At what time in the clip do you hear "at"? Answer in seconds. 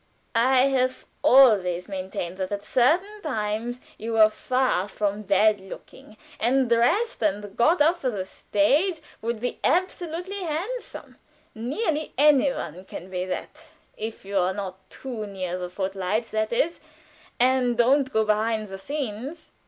2.51-2.63